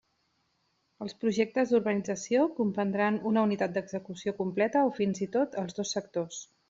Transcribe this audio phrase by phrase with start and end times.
[1.05, 6.43] Els projectes d'urbanització comprendran una unitat d'execució completa o fins i tot els dos sectors.